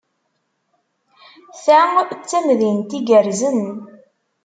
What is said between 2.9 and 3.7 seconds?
igerrzen.